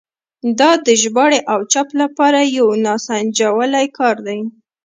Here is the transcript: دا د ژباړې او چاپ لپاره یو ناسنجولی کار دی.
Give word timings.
دا 0.59 0.71
د 0.85 0.87
ژباړې 1.01 1.39
او 1.53 1.59
چاپ 1.71 1.89
لپاره 2.01 2.39
یو 2.57 2.67
ناسنجولی 2.85 3.85
کار 3.97 4.15
دی. 4.27 4.39